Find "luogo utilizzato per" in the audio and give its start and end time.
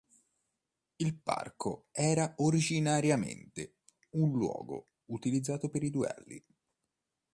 4.35-5.83